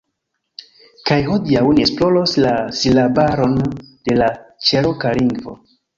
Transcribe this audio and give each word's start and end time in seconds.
Kaj 1.09 1.17
hodiaŭ 1.27 1.61
ni 1.79 1.83
esploros 1.89 2.33
la 2.45 2.53
silabaron 2.79 3.53
de 4.07 4.17
la 4.23 4.31
Ĉeroka 4.71 5.13
lingvo 5.21 5.55